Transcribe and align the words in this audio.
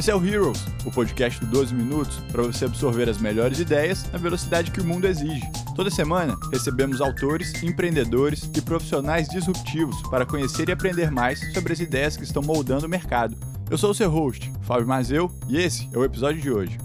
Esse 0.00 0.10
é 0.10 0.14
o 0.14 0.26
Heroes, 0.26 0.64
o 0.86 0.90
podcast 0.90 1.38
do 1.40 1.46
12 1.48 1.74
Minutos 1.74 2.20
para 2.32 2.42
você 2.42 2.64
absorver 2.64 3.06
as 3.06 3.20
melhores 3.20 3.60
ideias 3.60 4.10
na 4.10 4.16
velocidade 4.16 4.70
que 4.70 4.80
o 4.80 4.84
mundo 4.84 5.06
exige. 5.06 5.42
Toda 5.76 5.90
semana 5.90 6.38
recebemos 6.50 7.02
autores, 7.02 7.62
empreendedores 7.62 8.50
e 8.56 8.62
profissionais 8.62 9.28
disruptivos 9.28 10.00
para 10.08 10.24
conhecer 10.24 10.70
e 10.70 10.72
aprender 10.72 11.10
mais 11.10 11.52
sobre 11.52 11.74
as 11.74 11.80
ideias 11.80 12.16
que 12.16 12.24
estão 12.24 12.42
moldando 12.42 12.86
o 12.86 12.88
mercado. 12.88 13.36
Eu 13.70 13.76
sou 13.76 13.90
o 13.90 13.94
seu 13.94 14.08
host, 14.08 14.50
Fábio 14.62 14.88
Mazeu, 14.88 15.30
e 15.50 15.58
esse 15.58 15.86
é 15.92 15.98
o 15.98 16.04
episódio 16.04 16.40
de 16.40 16.50
hoje. 16.50 16.78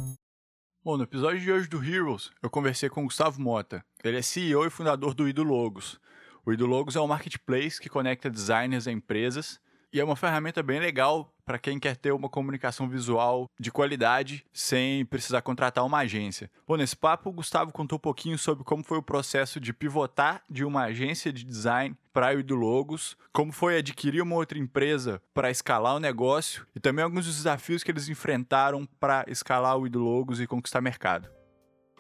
Bom, 0.83 0.97
no 0.97 1.03
episódio 1.03 1.39
de 1.39 1.49
hoje 1.49 1.69
do 1.69 1.81
Heroes, 1.81 2.31
eu 2.43 2.49
conversei 2.49 2.89
com 2.89 3.03
o 3.03 3.05
Gustavo 3.05 3.39
Mota. 3.39 3.81
Ele 4.03 4.17
é 4.17 4.21
CEO 4.21 4.65
e 4.65 4.69
fundador 4.69 5.13
do 5.13 5.25
Ido 5.25 5.41
Logos. 5.41 6.01
O 6.45 6.51
Ido 6.51 6.65
Logos 6.65 6.97
é 6.97 6.99
um 6.99 7.07
marketplace 7.07 7.79
que 7.79 7.87
conecta 7.87 8.29
designers 8.29 8.89
a 8.89 8.91
empresas 8.91 9.57
e 9.95 9.99
é 10.01 10.03
uma 10.03 10.17
ferramenta 10.17 10.61
bem 10.61 10.77
legal 10.77 11.33
para 11.45 11.57
quem 11.57 11.79
quer 11.79 11.95
ter 11.95 12.11
uma 12.11 12.27
comunicação 12.27 12.89
visual 12.89 13.49
de 13.57 13.71
qualidade 13.71 14.45
sem 14.51 15.05
precisar 15.05 15.41
contratar 15.41 15.85
uma 15.85 15.99
agência. 15.99 16.51
Bom, 16.67 16.75
nesse 16.75 16.97
papo, 16.97 17.29
o 17.29 17.31
Gustavo 17.33 17.71
contou 17.71 17.95
um 17.95 17.99
pouquinho 17.99 18.37
sobre 18.37 18.65
como 18.65 18.83
foi 18.83 18.97
o 18.97 19.01
processo 19.01 19.57
de 19.57 19.71
pivotar 19.71 20.43
de 20.49 20.65
uma 20.65 20.83
agência 20.83 21.31
de 21.31 21.45
design 21.45 21.95
para 22.11 22.35
o 22.35 22.39
Ido 22.41 22.55
Logos, 22.55 23.15
como 23.31 23.53
foi 23.53 23.77
adquirir 23.77 24.21
uma 24.21 24.35
outra 24.35 24.59
empresa 24.59 25.21
para 25.33 25.49
escalar 25.49 25.95
o 25.95 25.99
negócio 25.99 26.67
e 26.75 26.79
também 26.81 27.01
alguns 27.01 27.25
dos 27.25 27.37
desafios 27.37 27.81
que 27.81 27.89
eles 27.89 28.09
enfrentaram 28.09 28.85
para 28.99 29.23
escalar 29.29 29.77
o 29.77 29.87
Ido 29.87 29.99
Logos 29.99 30.41
e 30.41 30.47
conquistar 30.47 30.81
mercado. 30.81 31.34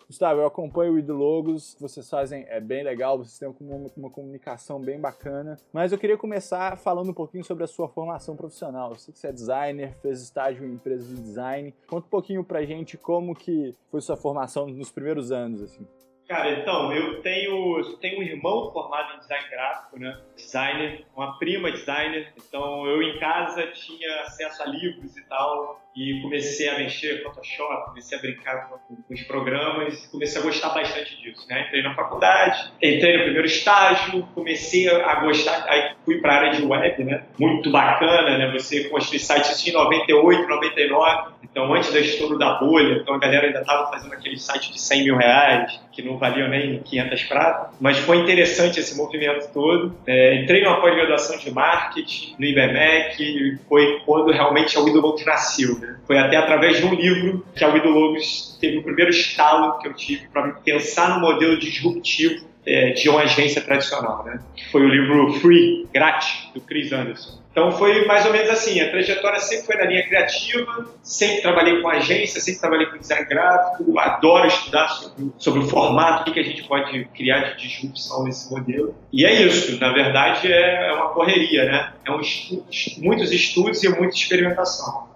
Gustavo, 0.07 0.41
eu 0.41 0.45
acompanho 0.45 0.93
o 0.93 0.99
Idologos, 0.99 1.75
vocês 1.79 2.07
fazem, 2.09 2.45
é 2.47 2.59
bem 2.59 2.83
legal, 2.83 3.17
vocês 3.17 3.39
têm 3.39 3.47
uma, 3.59 3.91
uma, 3.97 4.09
comunicação 4.09 4.79
bem 4.79 4.99
bacana, 4.99 5.57
mas 5.73 5.91
eu 5.91 5.97
queria 5.97 6.17
começar 6.17 6.77
falando 6.77 7.09
um 7.09 7.13
pouquinho 7.13 7.43
sobre 7.43 7.63
a 7.63 7.67
sua 7.67 7.89
formação 7.89 8.35
profissional. 8.35 8.91
Eu 8.91 8.97
sei 8.97 9.13
que 9.13 9.19
você 9.19 9.27
é 9.27 9.31
designer, 9.31 9.95
fez 10.01 10.21
estágio 10.21 10.65
em 10.65 10.73
empresa 10.73 11.07
de 11.13 11.21
design. 11.21 11.73
Conta 11.87 12.05
um 12.05 12.09
pouquinho 12.09 12.43
pra 12.43 12.63
gente 12.63 12.97
como 12.97 13.35
que 13.35 13.75
foi 13.89 13.99
sua 13.99 14.15
formação 14.15 14.67
nos 14.67 14.91
primeiros 14.91 15.31
anos, 15.31 15.61
assim. 15.61 15.87
Cara, 16.27 16.59
então, 16.59 16.91
eu 16.91 17.21
tenho, 17.21 17.97
tenho 17.97 18.19
um 18.19 18.23
irmão 18.23 18.71
formado 18.71 19.15
em 19.15 19.19
design 19.19 19.47
gráfico, 19.47 19.99
né? 19.99 20.19
Designer, 20.35 21.05
uma 21.15 21.37
prima 21.37 21.71
designer. 21.71 22.33
Então, 22.35 22.85
eu 22.87 23.01
em 23.03 23.19
casa 23.19 23.67
tinha 23.67 24.21
acesso 24.21 24.63
a 24.63 24.65
livros 24.65 25.15
e 25.15 25.23
tal 25.25 25.84
e 25.95 26.21
comecei 26.21 26.67
a 26.67 26.77
mexer 26.77 27.23
com 27.23 27.29
Photoshop, 27.29 27.85
comecei 27.85 28.17
a 28.17 28.21
brincar 28.21 28.69
com, 28.69 28.95
com, 28.95 29.13
os 29.13 29.21
programas 29.23 30.05
comecei 30.07 30.41
a 30.41 30.43
gostar 30.43 30.69
bastante 30.69 31.15
disso. 31.21 31.47
Né? 31.49 31.65
Entrei 31.67 31.81
na 31.83 31.95
faculdade, 31.95 32.69
entrei 32.81 33.17
no 33.17 33.23
primeiro 33.23 33.47
estágio, 33.47 34.27
comecei 34.35 34.89
a 34.89 35.15
gostar, 35.21 35.65
aí 35.69 35.93
fui 36.03 36.19
para 36.19 36.33
a 36.33 36.35
área 36.37 36.51
de 36.51 36.65
web, 36.65 37.03
né? 37.03 37.23
muito 37.39 37.71
bacana, 37.71 38.37
né? 38.37 38.51
você 38.51 38.85
construir 38.89 39.19
sites 39.19 39.65
em 39.65 39.71
98, 39.71 40.47
99, 40.47 41.35
então 41.43 41.73
antes 41.73 41.89
do 41.91 41.97
estouro 41.97 42.37
da 42.37 42.55
bolha, 42.55 42.99
então 43.01 43.15
a 43.15 43.17
galera 43.17 43.47
ainda 43.47 43.61
estava 43.61 43.89
fazendo 43.89 44.13
aquele 44.13 44.37
site 44.37 44.73
de 44.73 44.81
100 44.81 45.03
mil 45.05 45.15
reais, 45.15 45.79
que 45.93 46.01
não 46.01 46.17
valiam 46.17 46.49
nem 46.49 46.79
500 46.79 47.23
pratas, 47.23 47.77
mas 47.79 47.97
foi 47.99 48.17
interessante 48.17 48.81
esse 48.81 48.97
movimento 48.97 49.49
todo. 49.53 49.95
É, 50.05 50.41
entrei 50.41 50.61
numa 50.61 50.81
pós-graduação 50.81 51.37
de 51.37 51.49
marketing 51.51 52.35
no 52.37 52.45
IBMEC, 52.45 53.59
foi 53.69 54.01
quando 54.05 54.31
realmente 54.31 54.77
a 54.77 54.81
Widow 54.81 55.15
nasceu. 55.25 55.79
Né? 55.85 55.97
Foi 56.05 56.17
até 56.17 56.37
através 56.37 56.77
de 56.77 56.85
um 56.85 56.93
livro 56.93 57.45
que 57.55 57.63
a 57.63 57.67
Logos 57.67 58.57
teve 58.59 58.77
o 58.77 58.83
primeiro 58.83 59.11
estalo 59.11 59.77
que 59.79 59.87
eu 59.87 59.93
tive 59.93 60.27
para 60.27 60.49
pensar 60.63 61.15
no 61.15 61.21
modelo 61.21 61.57
disruptivo 61.57 62.45
é, 62.65 62.91
de 62.91 63.07
uma 63.09 63.21
agência 63.21 63.61
tradicional, 63.61 64.23
né? 64.25 64.39
Que 64.55 64.71
foi 64.71 64.81
o 64.81 64.89
livro 64.89 65.33
Free, 65.33 65.87
grátis, 65.93 66.49
do 66.53 66.59
Chris 66.61 66.91
Anderson. 66.91 67.39
Então 67.51 67.71
foi 67.71 68.05
mais 68.05 68.25
ou 68.25 68.33
menos 68.33 68.49
assim, 68.49 68.81
a 68.81 68.89
trajetória 68.89 69.39
sempre 69.39 69.65
foi 69.65 69.75
na 69.77 69.85
linha 69.85 70.03
criativa, 70.05 70.89
sempre 71.01 71.41
trabalhei 71.41 71.81
com 71.81 71.87
agência, 71.87 72.41
sempre 72.41 72.59
trabalhei 72.59 72.87
com 72.87 72.97
design 72.97 73.25
gráfico, 73.27 73.97
adoro 73.97 74.47
estudar 74.47 74.89
sobre, 74.89 75.31
sobre 75.37 75.59
o 75.61 75.67
formato, 75.67 76.23
o 76.23 76.25
que, 76.25 76.31
que 76.33 76.39
a 76.41 76.43
gente 76.43 76.63
pode 76.63 77.05
criar 77.15 77.53
de 77.53 77.65
disrupção 77.65 78.25
nesse 78.25 78.51
modelo. 78.51 78.93
E 79.13 79.25
é 79.25 79.41
isso, 79.41 79.79
na 79.79 79.93
verdade 79.93 80.51
é, 80.51 80.89
é 80.89 80.93
uma 80.93 81.09
correria, 81.09 81.63
né? 81.63 81.93
É 82.03 82.11
um 82.11 82.19
estudo, 82.19 82.65
muitos 82.97 83.31
estudos 83.31 83.81
e 83.83 83.89
muita 83.89 84.15
experimentação. 84.15 85.14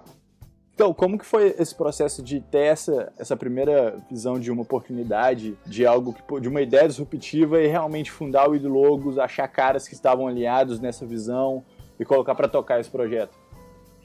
Então, 0.79 0.93
como 0.93 1.19
que 1.19 1.25
foi 1.25 1.53
esse 1.59 1.75
processo 1.75 2.23
de 2.23 2.39
ter 2.39 2.67
essa, 2.67 3.11
essa 3.19 3.35
primeira 3.35 3.97
visão 4.09 4.39
de 4.39 4.49
uma 4.49 4.61
oportunidade, 4.61 5.57
de 5.65 5.85
algo 5.85 6.13
que, 6.13 6.39
de 6.39 6.47
uma 6.47 6.61
ideia 6.61 6.87
disruptiva 6.87 7.61
e 7.61 7.67
realmente 7.67 8.09
fundar 8.09 8.49
o 8.49 8.55
Idologos, 8.55 9.19
achar 9.19 9.45
caras 9.49 9.85
que 9.85 9.93
estavam 9.93 10.25
aliados 10.25 10.79
nessa 10.79 11.05
visão 11.05 11.61
e 11.99 12.05
colocar 12.05 12.33
para 12.33 12.47
tocar 12.47 12.79
esse 12.79 12.89
projeto? 12.89 13.31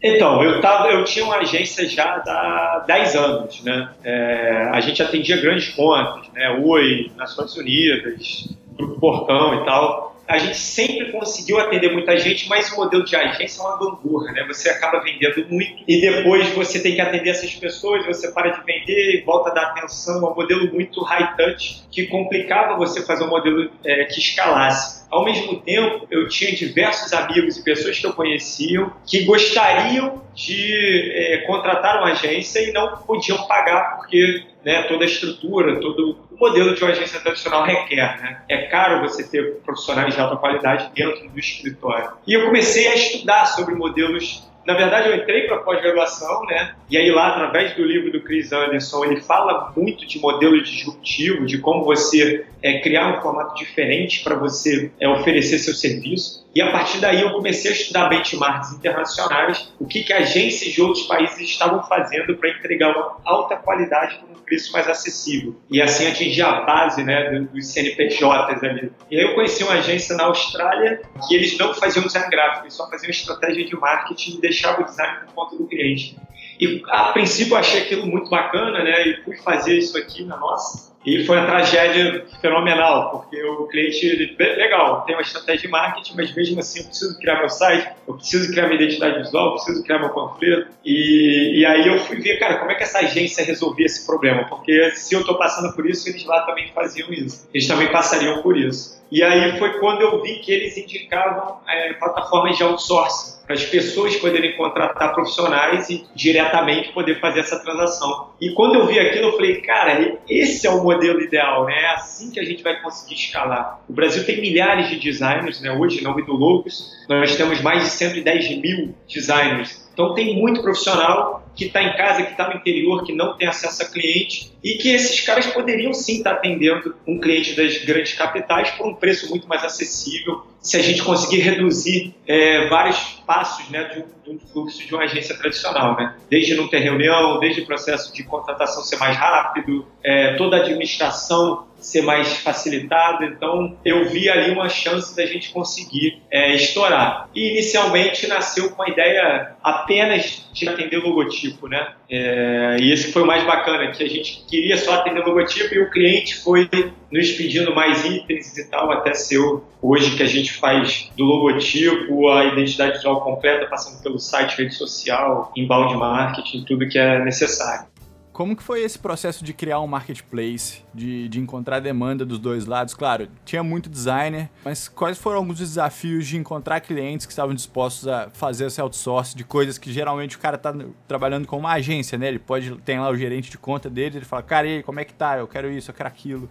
Então, 0.03 0.43
eu, 0.43 0.61
tava, 0.61 0.89
eu 0.89 1.05
tinha 1.05 1.25
uma 1.25 1.37
agência 1.37 1.89
já 1.89 2.17
há 2.27 2.83
10 2.85 3.15
anos, 3.15 3.63
né? 3.63 3.95
É, 4.03 4.69
a 4.73 4.81
gente 4.81 5.01
atendia 5.01 5.41
grandes 5.41 5.73
contas, 5.77 6.27
né? 6.33 6.61
Oi, 6.61 7.13
Nações 7.17 7.57
Unidas, 7.57 8.49
Grupo 8.77 8.99
Portão 8.99 9.63
e 9.63 9.65
tal 9.65 10.04
a 10.27 10.39
gente 10.39 10.57
sempre 10.57 11.13
conseguiu 11.13 11.59
atender 11.59 11.93
muita 11.93 12.17
gente, 12.17 12.49
mas 12.49 12.73
o 12.73 12.77
modelo 12.77 13.05
de 13.05 13.15
agência 13.15 13.61
é 13.61 13.65
uma 13.65 13.79
gangorra, 13.79 14.33
né? 14.33 14.45
Você 14.49 14.71
acaba 14.71 15.01
vendendo 15.01 15.47
muito 15.49 15.85
e 15.87 16.01
depois 16.01 16.49
você 16.51 16.81
tem 16.81 16.95
que 16.95 17.01
atender 17.01 17.31
essas 17.31 17.55
pessoas, 17.55 18.07
você 18.07 18.33
para 18.33 18.51
de 18.51 18.65
vender 18.65 19.17
e 19.17 19.23
volta 19.23 19.51
a 19.51 19.55
dar 19.55 19.63
atenção. 19.69 20.27
É 20.27 20.31
um 20.31 20.35
modelo 20.35 20.73
muito 20.73 21.03
high 21.03 21.37
touch 21.37 21.85
que 21.91 22.07
complicava 22.07 22.77
você 22.77 23.05
fazer 23.05 23.25
um 23.25 23.29
modelo 23.29 23.71
é, 23.85 24.05
que 24.05 24.19
escalasse. 24.19 25.04
Ao 25.15 25.25
mesmo 25.25 25.61
tempo, 25.61 26.09
eu 26.11 26.27
tinha 26.29 26.51
diversos 26.51 27.13
amigos 27.13 27.57
e 27.57 27.63
pessoas 27.63 27.97
que 27.97 28.05
eu 28.05 28.13
conhecia 28.13 28.85
que 29.07 29.23
gostariam 29.23 30.21
de 30.35 31.13
é, 31.15 31.45
contratar 31.47 31.99
uma 31.99 32.11
agência 32.11 32.59
e 32.59 32.73
não 32.73 32.97
podiam 32.97 33.47
pagar 33.47 33.95
porque 33.97 34.43
né, 34.65 34.83
toda 34.89 35.05
a 35.05 35.07
estrutura, 35.07 35.81
todo 35.81 36.19
o 36.33 36.37
modelo 36.37 36.75
de 36.75 36.83
uma 36.83 36.91
agência 36.91 37.21
tradicional 37.21 37.63
requer. 37.63 38.21
Né? 38.21 38.43
É 38.49 38.63
caro 38.63 39.09
você 39.09 39.23
ter 39.23 39.61
profissionais 39.65 40.13
de 40.13 40.21
alta 40.21 40.35
qualidade 40.35 40.91
dentro 40.93 41.29
do 41.29 41.39
escritório. 41.39 42.11
E 42.27 42.35
eu 42.35 42.47
comecei 42.47 42.89
a 42.89 42.97
estudar 42.97 43.45
sobre 43.45 43.77
modelos 43.77 44.43
na 44.67 44.75
verdade, 44.75 45.09
eu 45.09 45.17
entrei 45.17 45.43
para 45.47 45.59
pós-graduação, 45.59 46.45
né? 46.47 46.75
E 46.91 46.97
aí 46.97 47.11
lá, 47.11 47.29
através 47.29 47.75
do 47.75 47.85
livro 47.85 48.11
do 48.11 48.21
Chris 48.21 48.53
Anderson, 48.53 49.05
ele 49.05 49.21
fala 49.21 49.73
muito 49.77 50.07
de 50.07 50.19
modelo 50.19 50.63
disruptivo, 50.63 51.45
de 51.45 51.59
como 51.59 51.85
você 51.85 52.47
é, 52.63 52.81
criar 52.81 53.19
um 53.19 53.23
formato 53.23 53.55
diferente 53.57 54.23
para 54.23 54.35
você 54.37 54.91
é, 54.99 55.09
oferecer 55.09 55.59
seu 55.59 55.75
serviço. 55.75 56.44
E 56.55 56.63
a 56.63 56.71
partir 56.71 56.99
daí 56.99 57.21
eu 57.21 57.33
comecei 57.33 57.73
a 57.73 57.75
estudar 57.75 58.09
benchmarks 58.09 58.73
internacionais, 58.73 59.73
o 59.81 59.87
que, 59.87 60.05
que 60.05 60.13
agências 60.13 60.73
de 60.73 60.81
outros 60.81 61.05
países 61.07 61.41
estavam 61.41 61.83
fazendo 61.83 62.37
para 62.37 62.51
entregar 62.51 62.91
uma 62.95 63.17
alta 63.25 63.57
qualidade 63.57 64.19
por 64.19 64.31
um 64.31 64.35
preço 64.35 64.73
mais 64.73 64.89
acessível. 64.89 65.57
E 65.69 65.83
assim 65.83 66.07
atingir 66.07 66.43
a 66.43 66.61
base 66.61 67.03
né, 67.03 67.41
dos 67.53 67.67
CNPJs 67.67 68.63
ali. 68.63 68.93
E 69.11 69.19
aí 69.19 69.23
eu 69.25 69.35
conheci 69.35 69.65
uma 69.65 69.75
agência 69.75 70.17
na 70.17 70.25
Austrália 70.25 71.03
que 71.27 71.35
eles 71.35 71.59
não 71.59 71.75
faziam 71.75 72.07
design 72.07 72.31
gráfico, 72.31 72.65
eles 72.65 72.75
só 72.75 72.89
faziam 72.89 73.11
estratégia 73.11 73.65
de 73.65 73.75
marketing 73.75 74.37
e 74.37 74.41
deixavam 74.41 74.83
o 74.83 74.85
design 74.85 75.27
por 75.27 75.35
conta 75.35 75.57
do 75.57 75.67
cliente. 75.67 76.17
E 76.61 76.83
a 76.89 77.13
princípio 77.13 77.55
eu 77.55 77.59
achei 77.59 77.83
aquilo 77.83 78.07
muito 78.07 78.31
bacana, 78.31 78.85
né? 78.85 79.09
E 79.09 79.25
fui 79.25 79.37
fazer 79.39 79.77
isso 79.77 79.99
aqui 79.99 80.25
na 80.25 80.37
nossa. 80.37 80.94
E 81.05 81.25
foi 81.25 81.37
uma 81.37 81.47
tragédia 81.47 82.25
fenomenal, 82.41 83.11
porque 83.11 83.43
o 83.45 83.67
cliente, 83.67 84.07
ele, 84.07 84.37
legal, 84.39 85.03
tem 85.03 85.15
uma 85.15 85.23
estratégia 85.23 85.63
de 85.63 85.69
marketing, 85.69 86.15
mas 86.17 86.35
mesmo 86.35 86.61
assim 86.61 86.81
eu 86.81 86.87
preciso 86.87 87.19
criar 87.19 87.39
meu 87.41 87.49
site, 87.49 87.89
eu 88.09 88.15
preciso 88.15 88.51
criar 88.51 88.69
minha 88.69 88.81
identidade 88.81 89.19
visual, 89.19 89.47
eu 89.49 89.53
preciso 89.53 89.83
criar 89.85 89.99
meu 89.99 90.11
panfleto. 90.11 90.69
E, 90.85 91.61
e 91.61 91.67
aí 91.67 91.87
eu 91.87 91.99
fui 92.01 92.21
ver, 92.21 92.39
cara, 92.39 92.59
como 92.59 92.71
é 92.71 92.75
que 92.75 92.83
essa 92.83 93.01
agência 93.01 93.45
resolvia 93.45 93.87
esse 93.87 94.07
problema? 94.07 94.45
Porque 94.45 94.91
se 94.93 95.15
eu 95.15 95.21
estou 95.21 95.37
passando 95.37 95.75
por 95.75 95.85
isso, 95.87 96.09
eles 96.09 96.25
lá 96.25 96.43
também 96.43 96.71
faziam 96.73 97.13
isso. 97.13 97.49
Eles 97.53 97.69
também 97.69 97.91
passariam 97.91 98.41
por 98.43 98.57
isso. 98.57 99.03
E 99.11 99.23
aí 99.23 99.59
foi 99.59 99.79
quando 99.79 100.01
eu 100.01 100.23
vi 100.23 100.41
que 100.41 100.53
eles 100.53 100.77
indicavam 100.77 101.59
é, 101.69 101.93
plataformas 101.93 102.57
de 102.57 102.63
outsourcing 102.63 103.35
para 103.47 103.55
as 103.55 103.65
pessoas 103.65 104.17
poderem 104.17 104.57
contratar 104.57 105.13
profissionais 105.15 105.91
e 105.91 106.05
diretamente 106.15 106.93
poder 106.93 107.21
fazer 107.21 107.41
essa 107.41 107.59
transação. 107.61 108.31
E 108.41 108.51
quando 108.51 108.77
eu 108.77 108.87
vi 108.87 108.99
aquilo, 108.99 109.29
eu 109.29 109.33
falei, 109.33 109.61
cara, 109.61 110.19
esse 110.29 110.67
é 110.67 110.71
o 110.71 110.83
modelo 110.83 110.94
ideal, 111.21 111.67
né? 111.67 111.83
É 111.83 111.87
assim 111.95 112.31
que 112.31 112.41
a 112.41 112.45
gente 112.45 112.63
vai 112.63 112.81
conseguir 112.81 113.15
escalar. 113.15 113.81
O 113.89 113.93
Brasil 113.93 114.25
tem 114.25 114.41
milhares 114.41 114.89
de 114.89 114.99
designers, 114.99 115.61
né? 115.61 115.73
Hoje, 115.73 116.03
não 116.03 116.15
muito 116.15 116.33
loucos, 116.33 117.05
nós 117.09 117.37
temos 117.37 117.61
mais 117.61 117.85
de 117.85 117.91
110 117.91 118.59
mil 118.59 118.95
designers. 119.09 119.89
Então 119.93 120.15
tem 120.15 120.37
muito 120.41 120.63
profissional 120.63 121.44
que 121.55 121.67
está 121.67 121.83
em 121.83 121.97
casa, 121.97 122.23
que 122.23 122.33
está 122.33 122.49
no 122.49 122.57
interior, 122.57 123.05
que 123.05 123.13
não 123.13 123.37
tem 123.37 123.47
acesso 123.47 123.83
a 123.83 123.87
cliente 123.87 124.53
e 124.63 124.75
que 124.75 124.91
esses 124.91 125.21
caras 125.21 125.47
poderiam 125.47 125.93
sim 125.93 126.19
estar 126.19 126.31
tá 126.31 126.37
atendendo 126.37 126.95
um 127.07 127.21
cliente 127.21 127.55
das 127.55 127.79
grandes 127.85 128.15
capitais 128.15 128.71
por 128.73 128.87
um 128.87 128.95
preço 128.95 129.29
muito 129.31 129.47
mais 129.47 129.63
acessível, 129.65 130.43
se 130.61 130.79
a 130.79 130.83
gente 130.83 131.03
conseguir 131.03 131.41
reduzir 131.41 132.15
é, 132.27 132.67
vários 132.69 132.99
passos 133.27 133.69
né, 133.69 133.85
de, 133.85 134.31
um, 134.31 134.39
fluxo 134.39 134.87
de 134.87 134.95
uma 134.95 135.05
agência 135.05 135.37
tradicional, 135.37 135.95
né? 135.97 136.17
desde 136.31 136.55
não 136.55 136.69
ter 136.69 136.79
reunião, 136.79 137.39
desde 137.39 137.61
o 137.61 137.67
processo 137.67 138.13
de 138.15 138.25
contratação 138.25 138.83
ser 138.83 138.97
mais 138.97 139.17
rápido, 139.17 139.87
é, 140.03 140.35
toda 140.37 140.57
a 140.57 140.61
administração 140.61 141.67
ser 141.85 142.03
mais 142.03 142.39
facilitada. 142.39 143.27
Então, 143.27 143.77
eu 143.85 144.09
vi 144.09 144.29
ali 144.29 144.51
uma 144.51 144.69
chance 144.69 145.15
da 145.15 145.27
gente 145.27 145.51
conseguir 145.51 146.23
é, 146.31 146.55
estourar. 146.55 147.29
E 147.35 147.51
inicialmente 147.51 148.27
nasceu 148.27 148.71
com 148.71 148.83
a 148.83 148.89
ideia 148.89 149.55
apenas 149.63 150.49
de 150.53 150.69
atender 150.69 150.97
logotipo, 150.97 151.69
né? 151.69 151.93
É, 152.09 152.77
e 152.81 152.93
esse 152.93 153.13
foi 153.13 153.23
o 153.23 153.27
mais 153.27 153.45
bacana, 153.45 153.91
que 153.93 154.03
a 154.03 154.09
gente 154.09 154.45
queria 154.49 154.77
só 154.77 154.95
atender 154.95 155.21
logotipo 155.21 155.75
e 155.75 155.81
o 155.81 155.91
cliente 155.91 156.37
foi 156.37 156.69
nos 157.13 157.31
pedindo 157.33 157.75
mais 157.75 158.05
itens 158.05 158.57
e 158.57 158.71
tal, 158.71 158.91
até 158.91 159.13
ser 159.13 159.39
hoje 159.83 160.17
que 160.17 160.23
a 160.23 160.27
gente 160.27 160.53
faz 160.55 161.11
do 161.17 161.25
logotipo, 161.25 162.29
a 162.31 162.47
identidade 162.47 162.97
visual 162.97 163.21
completa, 163.21 163.67
passando 163.67 164.03
pelo 164.03 164.19
site, 164.19 164.57
rede 164.57 164.75
social, 164.75 165.53
inbound 165.55 165.97
marketing, 165.97 166.65
tudo 166.65 166.89
que 166.89 166.99
é 166.99 167.23
necessário. 167.23 167.87
Como 168.35 168.57
que 168.57 168.65
foi 168.65 168.83
esse 168.83 168.99
processo 168.99 169.45
de 169.45 169.53
criar 169.55 169.79
um 169.79 169.87
marketplace, 169.87 170.83
de, 170.93 171.29
de 171.29 171.39
encontrar 171.39 171.79
demanda 171.79 172.27
dos 172.27 172.41
dois 172.41 172.67
lados? 172.67 172.93
Claro, 172.93 173.29
tinha 173.45 173.63
muito 173.63 173.89
designer, 173.89 174.51
mas 174.65 174.89
quais 174.89 175.17
foram 175.17 175.37
alguns 175.39 175.61
desafios 175.61 176.27
de 176.27 176.37
encontrar 176.37 176.81
clientes 176.81 177.27
que 177.27 177.33
estavam 177.33 177.55
dispostos 177.55 178.09
a 178.09 178.29
fazer 178.31 178.67
esse 178.67 178.81
outsourcing 178.81 179.37
de 179.37 179.45
coisas 179.45 179.79
que 179.79 179.93
geralmente 179.93 180.37
o 180.37 180.41
cara 180.41 180.59
tá 180.59 180.75
trabalhando 181.07 181.47
com 181.47 181.57
uma 181.57 181.75
agência, 181.75 182.19
né? 182.19 182.27
Ele 182.27 182.41
pode 182.41 182.77
ter 182.79 182.99
lá 182.99 183.09
o 183.09 183.17
gerente 183.17 183.53
de 183.53 183.57
conta 183.57 183.89
dele, 183.89 184.19
ele 184.19 184.25
fala, 184.25 184.43
cara, 184.43 184.67
e 184.67 184.77
aí, 184.79 184.83
como 184.83 184.99
é 184.99 185.05
que 185.05 185.15
tá? 185.15 185.39
Eu 185.39 185.47
quero 185.47 185.71
isso, 185.71 185.93
eu 185.93 185.95
quero 185.95 186.09
aquilo. 186.09 186.51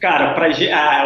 Cara, 0.00 0.34
pra, 0.34 0.48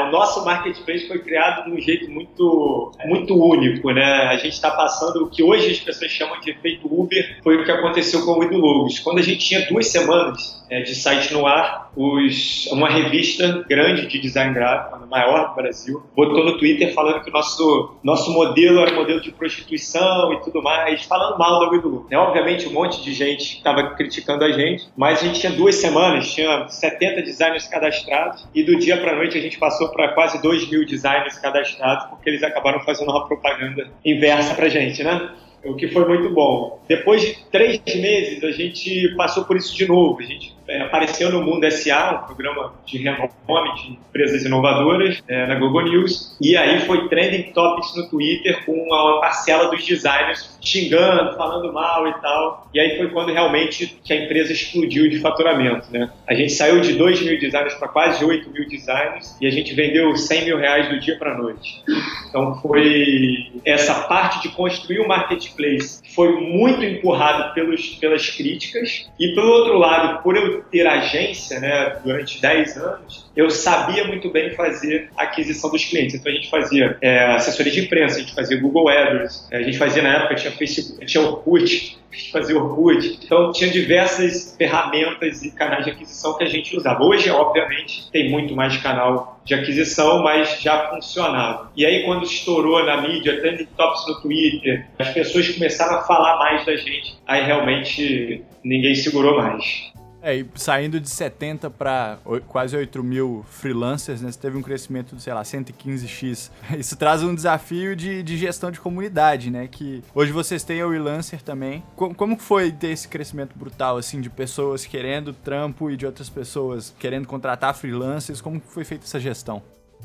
o 0.06 0.10
nosso 0.10 0.44
marketplace 0.44 1.06
foi 1.06 1.18
criado 1.20 1.64
de 1.64 1.70
um 1.70 1.80
jeito 1.80 2.10
muito, 2.10 2.92
muito 3.04 3.34
único, 3.34 3.90
né? 3.92 4.02
A 4.02 4.36
gente 4.36 4.54
está 4.54 4.70
passando 4.70 5.24
o 5.24 5.30
que 5.30 5.42
hoje 5.42 5.70
as 5.70 5.78
pessoas 5.78 6.10
chamam 6.10 6.40
de 6.40 6.50
efeito 6.50 6.86
Uber, 6.86 7.38
foi 7.42 7.56
o 7.56 7.64
que 7.64 7.70
aconteceu 7.70 8.24
com 8.24 8.32
o 8.32 8.44
Idologos. 8.44 8.98
Quando 8.98 9.18
a 9.18 9.22
gente 9.22 9.46
tinha 9.46 9.66
duas 9.68 9.88
semanas 9.88 10.58
é, 10.70 10.82
de 10.82 10.94
site 10.94 11.32
no 11.32 11.46
ar, 11.46 11.90
os, 11.96 12.66
uma 12.72 12.88
revista 12.88 13.64
grande 13.68 14.06
de 14.06 14.18
design 14.18 14.54
gráfico, 14.54 14.96
a 14.96 15.06
maior 15.06 15.48
do 15.48 15.54
Brasil, 15.54 16.02
botou 16.14 16.44
no 16.44 16.58
Twitter 16.58 16.92
falando 16.92 17.22
que 17.22 17.30
o 17.30 17.32
nosso, 17.32 17.96
nosso 18.02 18.32
modelo 18.32 18.80
era 18.80 18.92
um 18.92 18.96
modelo 18.96 19.20
de 19.20 19.32
prostituição 19.32 20.32
e 20.32 20.40
tudo 20.42 20.62
mais, 20.62 21.04
falando 21.04 21.38
mal 21.38 21.60
da 21.60 21.70
Widow. 21.70 22.06
Né? 22.10 22.18
Obviamente, 22.18 22.68
um 22.68 22.72
monte 22.72 23.02
de 23.02 23.12
gente 23.12 23.56
estava 23.56 23.94
criticando 23.94 24.44
a 24.44 24.52
gente, 24.52 24.88
mas 24.96 25.20
a 25.20 25.26
gente 25.26 25.40
tinha 25.40 25.52
duas 25.52 25.76
semanas, 25.76 26.32
tinha 26.32 26.68
70 26.68 27.22
designers 27.22 27.66
cadastrados, 27.66 28.46
e 28.54 28.62
do 28.62 28.77
dia 28.78 28.96
para 29.00 29.16
noite 29.16 29.36
a 29.36 29.40
gente 29.40 29.58
passou 29.58 29.88
para 29.90 30.08
quase 30.14 30.40
2 30.40 30.70
mil 30.70 30.86
designers 30.86 31.38
cadastrados, 31.38 32.06
porque 32.06 32.30
eles 32.30 32.42
acabaram 32.42 32.80
fazendo 32.80 33.10
uma 33.10 33.26
propaganda 33.26 33.90
inversa 34.04 34.54
para 34.54 34.68
gente, 34.68 35.02
né? 35.02 35.30
o 35.64 35.74
que 35.74 35.88
foi 35.88 36.06
muito 36.06 36.32
bom. 36.32 36.80
Depois 36.88 37.20
de 37.20 37.36
três 37.50 37.80
meses, 37.86 38.42
a 38.44 38.50
gente 38.50 39.14
passou 39.16 39.44
por 39.44 39.56
isso 39.56 39.74
de 39.74 39.86
novo. 39.86 40.20
A 40.20 40.24
gente 40.24 40.54
é, 40.68 40.82
apareceu 40.82 41.30
no 41.30 41.42
Mundo 41.42 41.68
SA, 41.70 42.22
um 42.22 42.26
programa 42.26 42.74
de 42.84 42.98
renome 42.98 43.74
de 43.76 43.92
empresas 43.92 44.44
inovadoras, 44.44 45.22
é, 45.26 45.46
na 45.46 45.54
Google 45.54 45.84
News, 45.84 46.36
e 46.40 46.56
aí 46.56 46.80
foi 46.80 47.08
trending 47.08 47.52
topics 47.52 47.96
no 47.96 48.08
Twitter 48.08 48.64
com 48.64 48.72
uma 48.72 49.20
parcela 49.20 49.70
dos 49.70 49.84
designers 49.84 50.58
xingando, 50.60 51.36
falando 51.36 51.72
mal 51.72 52.06
e 52.06 52.12
tal. 52.20 52.68
E 52.74 52.80
aí 52.80 52.98
foi 52.98 53.08
quando 53.08 53.32
realmente 53.32 53.98
que 54.04 54.12
a 54.12 54.24
empresa 54.24 54.52
explodiu 54.52 55.08
de 55.08 55.20
faturamento. 55.20 55.86
Né? 55.90 56.10
A 56.26 56.34
gente 56.34 56.52
saiu 56.52 56.80
de 56.80 56.92
2 56.94 57.22
mil 57.22 57.38
designers 57.38 57.74
para 57.74 57.88
quase 57.88 58.24
8 58.24 58.50
mil 58.50 58.68
designers 58.68 59.36
e 59.40 59.46
a 59.46 59.50
gente 59.50 59.74
vendeu 59.74 60.14
100 60.16 60.44
mil 60.44 60.58
reais 60.58 60.88
do 60.88 61.00
dia 61.00 61.16
para 61.18 61.36
noite. 61.36 61.82
Então 62.28 62.54
foi 62.60 63.50
essa 63.64 63.94
parte 64.02 64.42
de 64.42 64.54
construir 64.54 65.00
o 65.00 65.04
um 65.04 65.08
marketplace 65.08 66.02
foi 66.14 66.32
muito 66.40 66.84
empurrado 66.84 67.54
pelos, 67.54 67.90
pelas 67.96 68.28
críticas 68.30 69.08
e 69.18 69.34
pelo 69.34 69.48
outro 69.48 69.78
lado, 69.78 70.22
por 70.22 70.36
eu 70.36 70.57
ter 70.62 70.86
agência 70.86 71.60
né, 71.60 71.96
durante 72.04 72.40
10 72.40 72.76
anos, 72.76 73.30
eu 73.36 73.50
sabia 73.50 74.04
muito 74.04 74.30
bem 74.30 74.54
fazer 74.54 75.10
a 75.16 75.24
aquisição 75.24 75.70
dos 75.70 75.84
clientes. 75.84 76.14
Então 76.14 76.32
a 76.32 76.34
gente 76.34 76.50
fazia 76.50 76.96
é, 77.00 77.24
assessoria 77.34 77.72
de 77.72 77.80
imprensa, 77.80 78.16
a 78.16 78.20
gente 78.20 78.34
fazia 78.34 78.60
Google 78.60 78.88
AdWords, 78.88 79.48
a 79.52 79.62
gente 79.62 79.78
fazia 79.78 80.02
na 80.02 80.16
época, 80.16 80.34
tinha 80.34 80.52
Facebook, 80.52 81.06
tinha 81.06 81.22
Orkut, 81.22 81.98
fazer 82.32 82.54
Orkut. 82.54 83.18
Então, 83.22 83.52
tinha 83.52 83.70
diversas 83.70 84.54
ferramentas 84.56 85.42
e 85.42 85.50
canais 85.50 85.84
de 85.84 85.90
aquisição 85.90 86.36
que 86.36 86.44
a 86.44 86.48
gente 86.48 86.76
usava. 86.76 87.02
Hoje, 87.02 87.30
obviamente, 87.30 88.10
tem 88.10 88.30
muito 88.30 88.54
mais 88.54 88.76
canal 88.78 89.40
de 89.44 89.54
aquisição, 89.54 90.22
mas 90.22 90.60
já 90.60 90.88
funcionava. 90.90 91.70
E 91.76 91.84
aí, 91.84 92.04
quando 92.04 92.24
estourou 92.24 92.84
na 92.84 93.00
mídia, 93.00 93.40
trending 93.40 93.68
tops 93.76 94.06
no 94.08 94.20
Twitter, 94.20 94.86
as 94.98 95.08
pessoas 95.10 95.48
começaram 95.48 95.98
a 95.98 96.02
falar 96.02 96.38
mais 96.38 96.66
da 96.66 96.76
gente, 96.76 97.16
aí 97.26 97.44
realmente 97.44 98.42
ninguém 98.64 98.94
segurou 98.94 99.36
mais. 99.36 99.92
É, 100.22 100.36
e 100.36 100.46
saindo 100.54 100.98
de 100.98 101.08
70 101.08 101.70
para 101.70 102.18
quase 102.48 102.76
8 102.76 103.02
mil 103.02 103.44
freelancers, 103.48 104.20
né, 104.20 104.30
você 104.30 104.40
teve 104.40 104.56
um 104.56 104.62
crescimento 104.62 105.14
de, 105.14 105.22
sei 105.22 105.32
lá, 105.32 105.42
115x. 105.42 106.50
Isso 106.78 106.96
traz 106.98 107.22
um 107.22 107.34
desafio 107.34 107.94
de, 107.94 108.22
de 108.22 108.36
gestão 108.36 108.70
de 108.70 108.80
comunidade, 108.80 109.50
né? 109.50 109.68
Que 109.70 110.02
hoje 110.14 110.32
vocês 110.32 110.64
têm 110.64 110.82
o 110.82 110.88
freelancer 110.88 111.42
também. 111.42 111.82
Como, 111.94 112.14
como 112.14 112.36
foi 112.36 112.72
ter 112.72 112.88
esse 112.88 113.08
crescimento 113.08 113.56
brutal, 113.56 113.96
assim, 113.96 114.20
de 114.20 114.28
pessoas 114.28 114.84
querendo 114.84 115.32
trampo 115.32 115.90
e 115.90 115.96
de 115.96 116.04
outras 116.04 116.28
pessoas 116.28 116.94
querendo 116.98 117.26
contratar 117.26 117.74
freelancers? 117.74 118.40
Como 118.40 118.60
foi 118.60 118.84
feita 118.84 119.04
essa 119.04 119.20
gestão? 119.20 119.62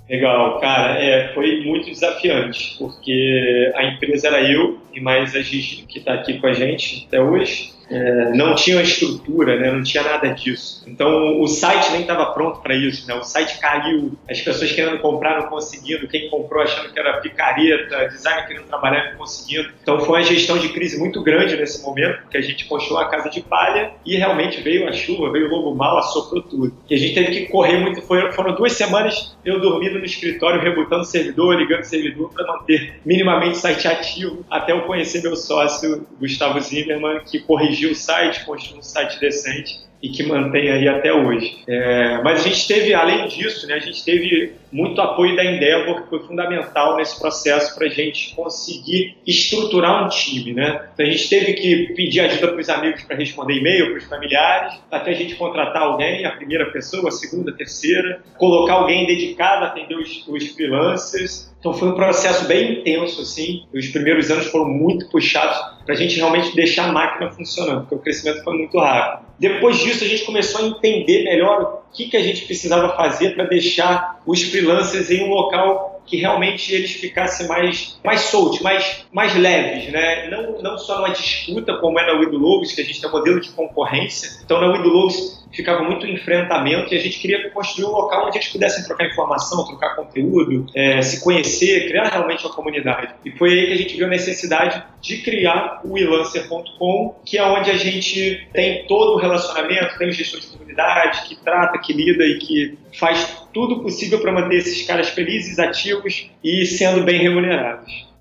Legal, 0.10 0.60
cara, 0.60 1.02
é, 1.02 1.34
foi 1.34 1.64
muito 1.64 1.90
desafiante, 1.90 2.76
porque 2.78 3.72
a 3.76 3.86
empresa 3.86 4.28
era 4.28 4.42
eu 4.42 4.82
e 4.94 5.00
mais 5.00 5.34
a 5.36 5.42
Gigi, 5.42 5.86
que 5.88 6.00
está 6.00 6.16
aqui 6.16 6.40
com 6.40 6.48
a 6.48 6.54
gente 6.54 7.06
até 7.08 7.22
hoje 7.22 7.72
é, 7.90 8.32
não 8.34 8.56
tinha 8.56 8.82
estrutura, 8.82 9.60
né? 9.60 9.72
não 9.72 9.84
tinha 9.84 10.04
nada 10.04 10.30
disso. 10.30 10.84
Então 10.88 11.40
o 11.40 11.48
site 11.48 11.92
nem 11.92 12.02
estava 12.02 12.28
pronto 12.28 12.62
para 12.62 12.76
isso. 12.76 13.08
Né? 13.08 13.14
O 13.14 13.24
site 13.24 13.60
caiu, 13.60 14.18
as 14.30 14.42
pessoas 14.42 14.72
querendo 14.72 15.00
comprar 15.00 15.40
não 15.40 15.50
conseguindo, 15.50 16.08
quem 16.08 16.30
comprou 16.30 16.64
achando 16.64 16.92
que 16.92 17.00
era 17.00 17.20
picareta, 17.20 18.08
designer 18.08 18.48
querendo 18.48 18.66
trabalhar 18.66 19.12
não 19.12 19.18
conseguindo. 19.18 19.70
Então 19.82 20.00
foi 20.00 20.20
uma 20.20 20.24
gestão 20.24 20.58
de 20.58 20.70
crise 20.70 20.98
muito 21.00 21.22
grande 21.22 21.56
nesse 21.56 21.84
momento, 21.84 22.22
porque 22.24 22.38
a 22.38 22.42
gente 22.42 22.66
construiu 22.66 23.00
a 23.00 23.10
casa 23.10 23.30
de 23.30 23.42
palha 23.42 23.92
e 24.06 24.16
realmente 24.16 24.62
veio 24.62 24.88
a 24.88 24.92
chuva, 24.92 25.32
veio 25.32 25.48
o 25.48 25.50
lobo 25.50 25.76
mal, 25.76 25.98
assoprou 25.98 26.42
tudo. 26.42 26.74
E 26.90 26.96
a 26.96 26.98
gente 26.98 27.14
teve 27.14 27.32
que 27.32 27.46
correr 27.48 27.78
muito. 27.78 28.02
Foram 28.02 28.56
duas 28.56 28.74
semanas 28.74 29.36
eu 29.46 29.60
dormindo 29.60 30.00
no 30.00 30.06
escritório, 30.06 30.62
rebutando 30.62 31.02
o 31.02 31.06
servidor, 31.06 31.56
ligando 31.56 31.82
o 31.82 31.86
servidor 31.86 32.32
para 32.34 32.46
manter 32.48 33.00
minimamente 33.06 33.58
o 33.58 33.62
site 33.62 33.88
ativo, 33.88 34.46
até 34.50 34.72
eu 34.72 34.82
conhecer 34.82 35.22
meu 35.22 35.36
sócio, 35.36 36.08
Gustavo 36.20 36.60
Zimmermann, 36.60 37.22
que 37.26 37.40
corrigiu 37.40 37.73
corrigir 37.74 37.92
o 37.92 37.96
site, 37.96 38.46
construir 38.46 38.80
um 38.80 38.84
site 38.84 39.20
decente 39.20 39.82
e 40.02 40.10
que 40.10 40.22
mantém 40.22 40.70
aí 40.70 40.86
até 40.86 41.14
hoje. 41.14 41.64
É, 41.66 42.22
mas 42.22 42.42
a 42.42 42.50
gente 42.50 42.68
teve, 42.68 42.94
além 42.94 43.26
disso, 43.30 43.66
né, 43.66 43.76
a 43.76 43.80
gente 43.80 44.04
teve 44.04 44.52
muito 44.70 45.00
apoio 45.00 45.34
da 45.34 45.46
Endeavor, 45.46 46.04
que 46.04 46.10
foi 46.10 46.20
fundamental 46.20 46.98
nesse 46.98 47.18
processo 47.18 47.74
para 47.74 47.88
a 47.88 47.90
gente 47.90 48.36
conseguir 48.36 49.16
estruturar 49.26 50.06
um 50.06 50.10
time. 50.10 50.54
Né? 50.54 50.90
Então 50.94 51.06
a 51.06 51.10
gente 51.10 51.30
teve 51.30 51.54
que 51.54 51.94
pedir 51.94 52.20
ajuda 52.20 52.50
para 52.50 52.60
os 52.60 52.70
amigos 52.70 53.02
para 53.04 53.16
responder 53.16 53.54
e-mail, 53.54 53.92
para 53.92 53.98
os 54.00 54.04
familiares, 54.04 54.74
até 54.92 55.12
a 55.12 55.16
gente 55.16 55.36
contratar 55.36 55.84
alguém, 55.84 56.26
a 56.26 56.32
primeira 56.32 56.66
pessoa, 56.72 57.08
a 57.08 57.12
segunda, 57.12 57.52
a 57.52 57.54
terceira, 57.54 58.22
colocar 58.38 58.74
alguém 58.74 59.08
dedicado 59.08 59.64
a 59.64 59.68
atender 59.70 59.96
os, 59.96 60.28
os 60.28 60.48
freelancers, 60.50 61.53
então 61.64 61.74
foi 61.74 61.88
um 61.88 61.96
processo 61.96 62.46
bem 62.46 62.82
intenso, 62.82 63.22
assim. 63.22 63.64
Os 63.74 63.88
primeiros 63.88 64.30
anos 64.30 64.48
foram 64.48 64.66
muito 64.66 65.08
puxados 65.08 65.58
para 65.86 65.96
a 65.96 65.98
gente 65.98 66.18
realmente 66.18 66.54
deixar 66.54 66.90
a 66.90 66.92
máquina 66.92 67.32
funcionando, 67.32 67.82
porque 67.84 67.96
o 67.96 68.00
crescimento 68.00 68.44
foi 68.44 68.58
muito 68.58 68.78
rápido. 68.78 69.30
Depois 69.40 69.78
disso, 69.78 70.04
a 70.04 70.08
gente 70.08 70.26
começou 70.26 70.60
a 70.60 70.68
entender 70.68 71.24
melhor 71.24 71.84
o 71.90 71.96
que, 71.96 72.10
que 72.10 72.18
a 72.18 72.22
gente 72.22 72.44
precisava 72.44 72.94
fazer 72.98 73.34
para 73.34 73.46
deixar 73.46 74.22
os 74.26 74.44
freelancers 74.44 75.10
em 75.10 75.24
um 75.24 75.30
local 75.30 76.02
que 76.06 76.18
realmente 76.18 76.74
eles 76.74 76.92
ficassem 76.92 77.48
mais, 77.48 77.98
mais 78.04 78.20
soltos, 78.24 78.60
mais, 78.60 79.06
mais 79.10 79.34
leves, 79.34 79.90
né? 79.90 80.30
Não, 80.30 80.62
não 80.62 80.78
só 80.78 80.98
numa 80.98 81.12
disputa, 81.12 81.78
como 81.78 81.98
é 81.98 82.06
na 82.06 82.20
Wido 82.20 82.38
Logos, 82.38 82.74
que 82.74 82.82
a 82.82 82.84
gente 82.84 83.00
tem 83.00 83.10
um 83.10 83.14
modelo 83.14 83.40
de 83.40 83.52
concorrência. 83.52 84.42
Então, 84.44 84.60
na 84.60 84.68
Wido 84.68 84.90
Logos, 84.90 85.43
ficava 85.54 85.84
muito 85.84 86.06
enfrentamento 86.08 86.94
e 86.94 86.98
a 86.98 87.00
gente 87.00 87.20
queria 87.20 87.50
construir 87.52 87.86
um 87.86 87.92
local 87.92 88.28
onde 88.28 88.38
eles 88.38 88.48
pudessem 88.48 88.84
trocar 88.84 89.06
informação, 89.06 89.66
trocar 89.66 89.96
conteúdo, 89.96 90.66
é, 90.76 91.02
se 91.02 91.24
conhecer, 91.24 91.88
criar 91.88 92.10
realmente 92.10 92.46
uma 92.46 92.54
comunidade. 92.54 93.14
E 93.24 93.32
foi 93.32 93.54
aí 93.54 93.68
que 93.68 93.74
a 93.74 93.78
gente 93.78 93.96
viu 93.96 94.08
a 94.08 94.10
necessidade 94.10 94.84
de 95.02 95.18
criar 95.18 95.82
o 95.84 95.98
elancer.com, 95.98 97.16
que 97.26 97.38
é 97.38 97.44
onde 97.44 97.70
a 97.70 97.78
gente 97.78 98.48
tem 98.52 98.86
todo 98.88 99.14
o 99.14 99.18
relacionamento, 99.18 99.98
tem 99.98 100.10
o 100.10 100.12
gestor 100.12 100.40
de 100.40 100.48
comunidade 100.48 101.28
que 101.28 101.36
trata, 101.36 101.78
que 101.78 101.94
lida 101.94 102.24
e 102.24 102.40
que 102.40 102.78
faz 102.98 103.44
tudo 103.54 103.82
possível 103.82 104.20
para 104.20 104.32
manter 104.32 104.58
esses 104.58 104.86
caras 104.86 105.10
felizes, 105.10 105.60
ativos 105.60 106.30
e 106.44 106.66
sendo 106.66 107.04
bem 107.04 107.20
remunerados. 107.22 108.13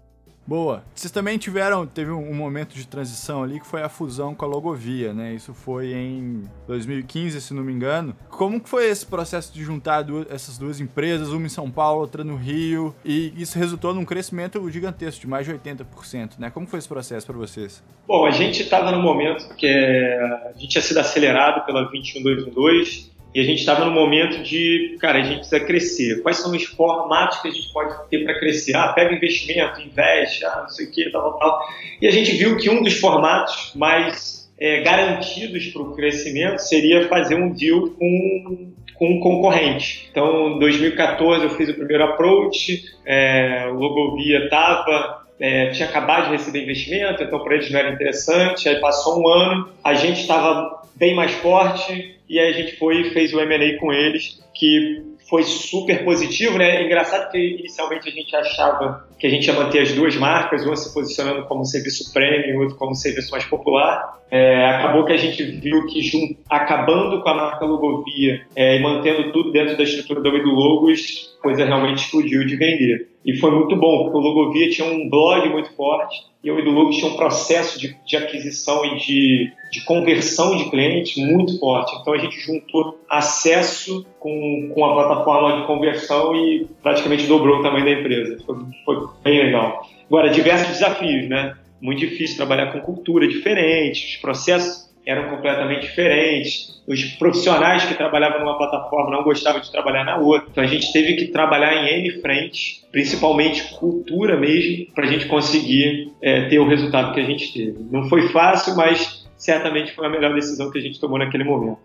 Boa. 0.47 0.83
Vocês 0.95 1.11
também 1.11 1.39
tiveram, 1.39 1.87
teve 1.87 2.11
um 2.11 2.35
momento 2.35 2.75
de 2.75 2.87
transição 2.87 3.43
ali 3.43 3.61
que 3.61 3.67
foi 3.67 3.83
a 3.83 3.89
fusão 3.89 4.35
com 4.35 4.45
a 4.45 4.49
Logovia, 4.49 5.13
né? 5.13 5.35
Isso 5.35 5.55
foi 5.55 5.93
em 5.93 6.43
2015, 6.67 7.41
se 7.41 7.55
não 7.55 7.63
me 7.63 7.73
engano. 7.73 8.15
Como 8.29 8.61
que 8.61 8.69
foi 8.69 8.89
esse 8.89 9.07
processo 9.07 9.55
de 9.55 9.63
juntar 9.63 10.03
duas, 10.03 10.31
essas 10.31 10.59
duas 10.59 10.81
empresas, 10.81 11.29
uma 11.29 11.47
em 11.47 11.49
São 11.49 11.71
Paulo, 11.71 12.01
outra 12.01 12.25
no 12.25 12.37
Rio, 12.37 12.95
e 13.05 13.33
isso 13.37 13.59
resultou 13.59 13.95
num 13.95 14.05
crescimento 14.05 14.69
gigantesco 14.69 15.21
de 15.21 15.27
mais 15.29 15.47
de 15.47 15.53
80%, 15.53 16.33
né? 16.39 16.51
Como 16.51 16.67
foi 16.67 16.81
esse 16.81 16.89
processo 16.89 17.27
para 17.27 17.37
vocês? 17.37 17.83
Bom, 18.07 18.27
a 18.27 18.31
gente 18.31 18.63
estava 18.63 18.91
no 18.91 19.01
momento 19.01 19.55
que 19.55 19.67
a 19.67 20.53
gente 20.55 20.69
tinha 20.69 20.83
sido 20.83 20.99
acelerado 20.99 21.65
pela 21.65 21.85
21212 21.85 23.12
e 23.35 23.41
a 23.41 23.45
gente 23.45 23.61
estava 23.61 23.85
no 23.85 23.91
momento 23.91 24.43
de, 24.43 24.97
cara, 25.01 25.21
a 25.21 25.23
gente 25.23 25.39
precisa 25.39 25.61
crescer. 25.61 26.23
Quais 26.23 26.37
são 26.37 26.55
os 26.55 26.65
formatos 26.65 27.41
que 27.41 27.49
a 27.49 27.51
gente 27.51 27.73
pode 27.73 27.95
ter 28.11 28.25
para 28.25 28.39
crescer? 28.39 28.77
Ah, 28.77 28.93
pega 28.93 29.15
investimento, 29.15 29.81
investe, 29.81 30.45
ah, 30.45 30.61
não 30.63 30.69
sei 30.69 30.87
o 30.87 30.91
que, 30.91 31.11
tal, 31.11 31.39
tal. 31.39 31.61
E 32.01 32.07
a 32.07 32.11
gente 32.11 32.33
viu 32.33 32.57
que 32.59 32.69
um 32.69 32.83
dos 32.83 32.95
formatos 32.95 33.73
mais 33.75 34.53
é, 34.59 34.83
garantidos 34.83 35.67
para 35.69 35.83
o 35.83 35.95
crescimento 35.95 36.59
seria 36.59 37.09
fazer 37.09 37.35
um 37.35 37.53
deal 37.53 37.89
com, 37.91 38.73
com 38.95 39.11
um 39.15 39.21
concorrente. 39.21 40.09
Então, 40.11 40.57
em 40.57 40.59
2014 40.59 41.45
eu 41.45 41.51
fiz 41.51 41.71
o 41.71 41.75
primeiro 41.75 42.05
approach, 42.05 42.85
é, 43.07 43.67
o 43.71 43.75
Logovia 43.75 44.45
estava 44.45 45.22
é, 45.43 45.71
tinha 45.71 45.89
acabado 45.89 46.27
de 46.27 46.37
receber 46.37 46.63
investimento, 46.63 47.21
então 47.21 47.43
para 47.43 47.57
eles 47.57 47.69
não 47.69 47.81
era 47.81 47.91
interessante. 47.91 48.69
Aí 48.69 48.77
passou 48.77 49.21
um 49.21 49.27
ano, 49.29 49.71
a 49.83 49.93
gente 49.93 50.21
estava 50.21 50.83
bem 50.95 51.17
mais 51.17 51.33
forte, 51.33 52.17
e 52.29 52.39
aí 52.39 52.49
a 52.49 52.53
gente 52.53 52.77
foi 52.77 53.01
e 53.01 53.11
fez 53.11 53.35
o 53.35 53.41
M&A 53.41 53.77
com 53.81 53.93
eles, 53.93 54.41
que 54.55 55.03
foi 55.29 55.43
super 55.43 56.05
positivo, 56.05 56.59
né? 56.59 56.85
Engraçado 56.85 57.29
que 57.33 57.39
inicialmente 57.39 58.09
a 58.09 58.13
gente 58.13 58.37
achava 58.37 59.09
que 59.19 59.27
a 59.27 59.31
gente 59.31 59.47
ia 59.47 59.55
manter 59.55 59.81
as 59.81 59.93
duas 59.93 60.15
marcas, 60.15 60.65
uma 60.65 60.77
se 60.77 60.95
posicionando 60.95 61.45
como 61.47 61.65
serviço 61.65 62.13
premium 62.13 62.61
outro 62.61 62.77
como 62.77 62.95
serviço 62.95 63.33
mais 63.33 63.45
popular. 63.45 64.21
É, 64.31 64.65
acabou 64.67 65.05
que 65.05 65.13
a 65.13 65.17
gente 65.17 65.43
viu 65.43 65.87
que 65.87 66.03
jun... 66.03 66.37
acabando 66.49 67.21
com 67.21 67.29
a 67.29 67.35
marca 67.35 67.65
Logovia 67.65 68.47
é, 68.55 68.77
e 68.77 68.81
mantendo 68.81 69.33
tudo 69.33 69.51
dentro 69.51 69.77
da 69.77 69.83
estrutura 69.83 70.21
do 70.21 70.51
Logos, 70.51 71.37
a 71.41 71.43
coisa 71.43 71.65
realmente 71.65 72.05
explodiu 72.05 72.47
de 72.47 72.55
vender. 72.55 73.12
E 73.25 73.37
foi 73.39 73.51
muito 73.53 73.77
bom, 73.77 74.05
porque 74.05 74.19
o 74.19 74.21
Logovia 74.21 74.69
tinha 74.69 74.87
um 74.87 75.09
blog 75.09 75.49
muito 75.49 75.73
forte 75.75 76.17
e 76.43 76.51
o 76.51 76.59
Edulogos 76.59 76.97
tinha 76.97 77.11
um 77.11 77.17
processo 77.17 77.79
de, 77.79 77.97
de 78.05 78.17
aquisição 78.17 78.85
e 78.85 78.97
de, 78.99 79.53
de, 79.71 79.85
conversão 79.85 80.57
de 80.57 80.69
clientes 80.71 81.17
muito 81.17 81.57
forte. 81.59 81.97
Então 82.01 82.13
a 82.13 82.19
gente 82.19 82.41
juntou 82.41 82.99
acesso 83.09 84.05
com, 84.19 84.71
com 84.75 84.85
a 84.85 84.95
plataforma 84.95 85.61
de 85.61 85.67
conversão 85.69 86.35
e 86.35 86.67
praticamente 86.83 87.27
dobrou 87.27 87.61
o 87.61 87.63
tamanho 87.63 87.85
da 87.85 87.93
empresa. 87.93 88.43
Foi, 88.45 88.57
foi 88.85 89.09
bem 89.23 89.45
legal. 89.45 89.87
Agora, 90.07 90.31
diversos 90.31 90.69
desafios, 90.69 91.29
né? 91.29 91.57
Muito 91.81 92.01
difícil 92.01 92.37
trabalhar 92.37 92.73
com 92.73 92.81
cultura 92.81 93.27
diferente, 93.27 94.15
os 94.15 94.17
processos 94.21 94.92
eram 95.07 95.31
completamente 95.31 95.83
diferentes. 95.83 96.81
Os 96.87 97.05
profissionais 97.15 97.85
que 97.85 97.95
trabalhavam 97.95 98.41
numa 98.41 98.57
plataforma 98.57 99.11
não 99.11 99.25
gostavam 99.25 99.61
de 99.61 99.71
trabalhar 99.71 100.05
na 100.05 100.19
outra. 100.19 100.49
Então 100.51 100.65
a 100.65 100.67
gente 100.67 100.93
teve 100.93 101.15
que 101.15 101.27
trabalhar 101.27 101.75
em 101.75 102.01
N 102.01 102.21
frentes, 102.21 102.85
principalmente 102.91 103.75
cultura 103.75 104.37
mesmo, 104.37 104.87
para 104.95 105.05
a 105.05 105.09
gente 105.09 105.27
conseguir 105.27 106.13
é, 106.21 106.49
ter 106.49 106.59
o 106.59 106.69
resultado 106.69 107.15
que 107.15 107.21
a 107.21 107.25
gente 107.25 107.53
teve. 107.53 107.77
Não 107.91 108.09
foi 108.09 108.29
fácil, 108.29 108.77
mas 108.77 109.27
certamente 109.37 109.93
foi 109.93 110.07
a 110.07 110.11
melhor 110.11 110.35
decisão 110.35 110.71
que 110.71 110.79
a 110.79 110.83
gente 110.83 111.01
tomou 111.01 111.19
naquele 111.19 111.45
momento. 111.45 111.79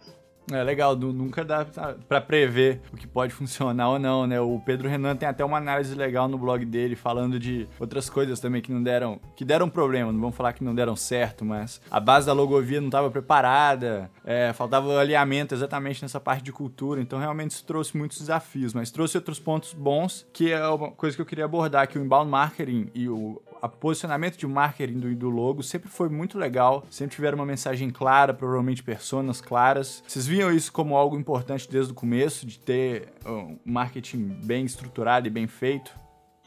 É 0.51 0.63
legal, 0.63 0.95
nunca 0.95 1.43
dá 1.43 1.65
para 2.07 2.21
prever 2.21 2.79
o 2.93 2.95
que 2.95 3.05
pode 3.05 3.33
funcionar 3.33 3.89
ou 3.89 3.99
não, 3.99 4.25
né? 4.25 4.39
O 4.39 4.61
Pedro 4.65 4.87
Renan 4.87 5.15
tem 5.15 5.27
até 5.27 5.43
uma 5.43 5.57
análise 5.57 5.93
legal 5.93 6.29
no 6.29 6.37
blog 6.37 6.63
dele 6.63 6.95
falando 6.95 7.37
de 7.37 7.67
outras 7.77 8.09
coisas 8.09 8.39
também 8.39 8.61
que 8.61 8.71
não 8.71 8.81
deram, 8.81 9.19
que 9.35 9.43
deram 9.43 9.69
problema, 9.69 10.11
não 10.11 10.19
vamos 10.19 10.35
falar 10.37 10.53
que 10.53 10.63
não 10.63 10.73
deram 10.73 10.95
certo, 10.95 11.43
mas 11.43 11.81
a 11.91 11.99
base 11.99 12.27
da 12.27 12.33
logovia 12.33 12.79
não 12.79 12.87
estava 12.87 13.11
preparada, 13.11 14.09
é, 14.23 14.53
faltava 14.53 14.97
alinhamento 14.97 15.53
exatamente 15.53 16.01
nessa 16.01 16.19
parte 16.19 16.43
de 16.43 16.53
cultura, 16.53 17.01
então 17.01 17.19
realmente 17.19 17.51
isso 17.51 17.65
trouxe 17.65 17.97
muitos 17.97 18.19
desafios, 18.19 18.73
mas 18.73 18.89
trouxe 18.89 19.17
outros 19.17 19.39
pontos 19.39 19.73
bons, 19.73 20.25
que 20.31 20.53
é 20.53 20.65
uma 20.69 20.91
coisa 20.91 21.15
que 21.15 21.21
eu 21.21 21.25
queria 21.25 21.45
abordar, 21.45 21.87
que 21.89 21.99
o 21.99 22.01
inbound 22.01 22.31
marketing 22.31 22.89
e 22.95 23.09
o 23.09 23.41
o 23.61 23.69
posicionamento 23.69 24.37
de 24.37 24.47
marketing 24.47 24.99
do, 24.99 25.15
do 25.15 25.29
logo 25.29 25.63
sempre 25.63 25.89
foi 25.89 26.09
muito 26.09 26.37
legal, 26.37 26.85
sempre 26.89 27.15
tiveram 27.15 27.37
uma 27.37 27.45
mensagem 27.45 27.89
clara, 27.89 28.33
provavelmente 28.33 28.83
personas 28.83 29.41
claras. 29.41 30.03
Vocês 30.07 30.27
viam 30.27 30.51
isso 30.51 30.71
como 30.71 30.95
algo 30.95 31.17
importante 31.17 31.69
desde 31.69 31.91
o 31.91 31.95
começo, 31.95 32.45
de 32.45 32.59
ter 32.59 33.09
um 33.25 33.57
marketing 33.65 34.39
bem 34.43 34.65
estruturado 34.65 35.27
e 35.27 35.29
bem 35.29 35.47
feito? 35.47 35.91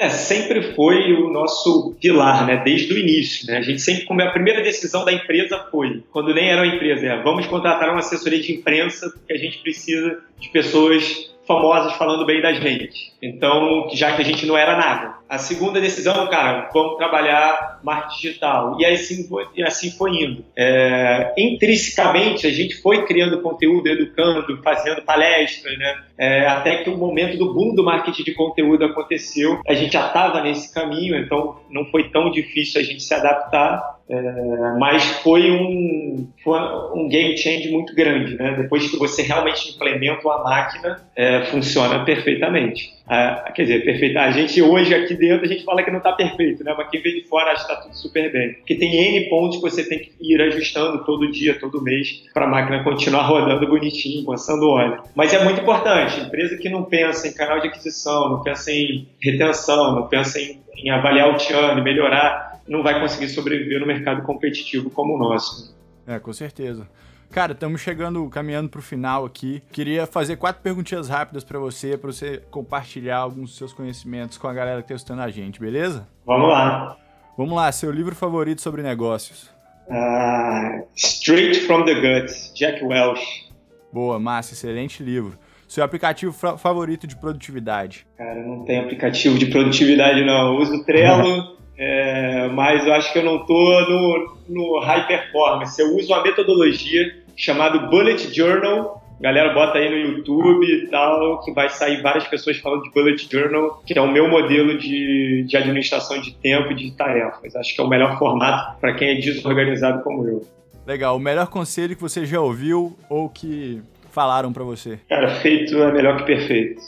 É, 0.00 0.08
sempre 0.08 0.74
foi 0.74 1.12
o 1.12 1.30
nosso 1.30 1.94
pilar, 2.00 2.46
né? 2.46 2.62
Desde 2.64 2.94
o 2.94 2.98
início, 2.98 3.46
né? 3.46 3.58
A 3.58 3.60
gente 3.60 3.82
sempre, 3.82 4.06
como 4.06 4.22
a 4.22 4.30
primeira 4.30 4.62
decisão 4.62 5.04
da 5.04 5.12
empresa 5.12 5.58
foi, 5.70 6.02
quando 6.10 6.32
nem 6.32 6.48
era 6.48 6.62
uma 6.62 6.74
empresa, 6.74 7.04
é, 7.04 7.22
vamos 7.22 7.46
contratar 7.46 7.90
uma 7.90 7.98
assessoria 7.98 8.40
de 8.40 8.50
imprensa 8.50 9.10
porque 9.10 9.34
a 9.34 9.36
gente 9.36 9.58
precisa 9.58 10.18
de 10.38 10.48
pessoas 10.48 11.30
famosas 11.50 11.94
falando 11.94 12.24
bem 12.24 12.40
da 12.40 12.52
gente. 12.52 13.12
Então, 13.20 13.88
já 13.92 14.12
que 14.12 14.22
a 14.22 14.24
gente 14.24 14.46
não 14.46 14.56
era 14.56 14.76
nada. 14.76 15.16
A 15.28 15.36
segunda 15.36 15.80
decisão, 15.80 16.28
cara, 16.28 16.70
vamos 16.72 16.96
trabalhar 16.96 17.80
marketing 17.82 18.20
digital. 18.20 18.76
E 18.78 18.86
assim 18.86 19.26
foi, 19.28 19.46
assim 19.64 19.90
foi 19.90 20.12
indo. 20.12 20.44
É, 20.56 21.34
intrinsecamente, 21.36 22.46
a 22.46 22.50
gente 22.50 22.80
foi 22.80 23.04
criando 23.04 23.42
conteúdo, 23.42 23.88
educando, 23.88 24.62
fazendo 24.62 25.02
palestras, 25.02 25.76
né? 25.76 25.96
É, 26.16 26.46
até 26.46 26.84
que 26.84 26.90
o 26.90 26.96
momento 26.96 27.36
do 27.36 27.52
boom 27.52 27.74
do 27.74 27.82
marketing 27.82 28.22
de 28.22 28.34
conteúdo 28.34 28.84
aconteceu. 28.84 29.60
A 29.66 29.74
gente 29.74 29.94
já 29.94 30.06
estava 30.06 30.40
nesse 30.40 30.72
caminho, 30.72 31.16
então 31.16 31.58
não 31.68 31.84
foi 31.86 32.10
tão 32.10 32.30
difícil 32.30 32.80
a 32.80 32.84
gente 32.84 33.02
se 33.02 33.12
adaptar. 33.12 33.99
É, 34.10 34.76
mas 34.76 35.04
foi 35.22 35.52
um, 35.52 36.26
foi 36.42 36.58
um 36.94 37.08
game 37.08 37.36
change 37.36 37.70
muito 37.70 37.94
grande, 37.94 38.34
né? 38.34 38.56
Depois 38.56 38.90
que 38.90 38.96
você 38.96 39.22
realmente 39.22 39.70
implementa 39.70 40.26
uma 40.26 40.42
máquina, 40.42 41.00
é, 41.14 41.42
funciona 41.44 42.04
perfeitamente. 42.04 42.90
Ah, 43.06 43.52
quer 43.54 43.62
dizer, 43.62 43.84
perfeita. 43.84 44.20
A 44.20 44.32
gente 44.32 44.60
hoje 44.60 44.92
aqui 44.92 45.14
dentro 45.14 45.44
a 45.44 45.48
gente 45.48 45.64
fala 45.64 45.82
que 45.84 45.90
não 45.92 45.98
está 45.98 46.12
perfeito, 46.12 46.64
né? 46.64 46.74
Mas 46.76 46.88
quem 46.90 47.00
vê 47.00 47.12
de 47.12 47.22
fora 47.28 47.52
acha 47.52 47.64
que 47.64 47.72
está 47.72 47.82
tudo 47.82 47.94
super 47.96 48.32
bem. 48.32 48.54
Porque 48.54 48.74
tem 48.74 48.94
N 48.94 49.28
pontos 49.28 49.58
que 49.58 49.62
você 49.62 49.88
tem 49.88 50.00
que 50.00 50.12
ir 50.20 50.42
ajustando 50.42 51.04
todo 51.04 51.30
dia, 51.30 51.58
todo 51.58 51.80
mês, 51.80 52.24
para 52.34 52.46
a 52.46 52.48
máquina 52.48 52.82
continuar 52.82 53.22
rodando 53.22 53.66
bonitinho, 53.68 54.28
lançando 54.28 54.68
óleo. 54.68 55.02
Mas 55.14 55.32
é 55.32 55.44
muito 55.44 55.60
importante. 55.60 56.20
Empresa 56.20 56.56
que 56.56 56.68
não 56.68 56.82
pensa 56.82 57.28
em 57.28 57.32
canal 57.32 57.60
de 57.60 57.68
aquisição, 57.68 58.28
não 58.28 58.42
pensa 58.42 58.72
em 58.72 59.06
retenção, 59.22 59.94
não 59.94 60.08
pensa 60.08 60.40
em, 60.40 60.60
em 60.76 60.90
avaliar 60.90 61.32
o 61.32 61.38
churn, 61.38 61.80
melhorar, 61.82 62.49
não 62.70 62.84
vai 62.84 63.00
conseguir 63.00 63.28
sobreviver 63.28 63.80
no 63.80 63.86
mercado 63.86 64.22
competitivo 64.22 64.88
como 64.90 65.16
o 65.16 65.18
nosso. 65.18 65.76
É, 66.06 66.20
com 66.20 66.32
certeza. 66.32 66.88
Cara, 67.30 67.52
estamos 67.52 67.80
chegando, 67.80 68.28
caminhando 68.28 68.68
para 68.68 68.78
o 68.78 68.82
final 68.82 69.24
aqui. 69.24 69.60
Queria 69.72 70.06
fazer 70.06 70.36
quatro 70.36 70.62
perguntinhas 70.62 71.08
rápidas 71.08 71.42
para 71.42 71.58
você, 71.58 71.98
para 71.98 72.12
você 72.12 72.42
compartilhar 72.50 73.18
alguns 73.18 73.50
dos 73.50 73.58
seus 73.58 73.72
conhecimentos 73.72 74.38
com 74.38 74.46
a 74.46 74.52
galera 74.52 74.82
que 74.82 74.86
está 74.86 74.94
estudando 74.94 75.20
a 75.20 75.30
gente, 75.30 75.60
beleza? 75.60 76.08
Vamos 76.24 76.48
lá. 76.48 76.96
Vamos 77.36 77.54
lá, 77.54 77.70
seu 77.72 77.90
livro 77.90 78.14
favorito 78.14 78.60
sobre 78.60 78.82
negócios? 78.82 79.50
Uh, 79.88 80.86
Straight 80.94 81.60
from 81.66 81.84
the 81.84 81.94
Guts, 81.94 82.52
Jack 82.54 82.84
Welch. 82.84 83.50
Boa, 83.92 84.18
massa, 84.20 84.54
excelente 84.54 85.02
livro. 85.02 85.36
Seu 85.66 85.82
aplicativo 85.84 86.32
favorito 86.32 87.06
de 87.06 87.16
produtividade? 87.16 88.06
Cara, 88.16 88.40
não 88.44 88.64
tem 88.64 88.78
aplicativo 88.78 89.38
de 89.38 89.46
produtividade 89.46 90.24
não. 90.24 90.54
Eu 90.54 90.60
uso 90.60 90.74
o 90.74 90.84
Trello, 90.84 91.56
é, 91.82 92.46
mas 92.48 92.86
eu 92.86 92.92
acho 92.92 93.10
que 93.10 93.18
eu 93.18 93.24
não 93.24 93.36
estou 93.36 93.88
no, 93.88 94.36
no 94.50 94.80
high 94.80 95.06
performance. 95.06 95.80
Eu 95.80 95.96
uso 95.96 96.12
uma 96.12 96.22
metodologia 96.22 97.16
chamada 97.34 97.78
Bullet 97.78 98.34
Journal. 98.34 99.00
Galera, 99.18 99.54
bota 99.54 99.78
aí 99.78 99.88
no 99.88 99.96
YouTube 99.96 100.66
e 100.66 100.88
tal, 100.88 101.40
que 101.40 101.52
vai 101.52 101.70
sair 101.70 102.02
várias 102.02 102.26
pessoas 102.28 102.58
falando 102.58 102.82
de 102.82 102.90
Bullet 102.90 103.26
Journal, 103.30 103.82
que 103.86 103.98
é 103.98 104.00
o 104.02 104.12
meu 104.12 104.28
modelo 104.28 104.76
de, 104.76 105.44
de 105.48 105.56
administração 105.56 106.20
de 106.20 106.34
tempo 106.34 106.70
e 106.72 106.74
de 106.74 106.90
tarefas. 106.90 107.56
Acho 107.56 107.74
que 107.74 107.80
é 107.80 107.84
o 107.84 107.88
melhor 107.88 108.18
formato 108.18 108.78
para 108.78 108.92
quem 108.94 109.08
é 109.08 109.14
desorganizado 109.14 110.02
como 110.02 110.28
eu. 110.28 110.46
Legal. 110.86 111.16
O 111.16 111.20
melhor 111.20 111.46
conselho 111.46 111.96
que 111.96 112.02
você 112.02 112.26
já 112.26 112.42
ouviu 112.42 112.94
ou 113.08 113.30
que 113.30 113.80
falaram 114.10 114.52
para 114.52 114.64
você? 114.64 114.98
Cara, 115.08 115.30
feito 115.36 115.82
é 115.82 115.90
melhor 115.90 116.18
que 116.18 116.24
perfeito. 116.24 116.82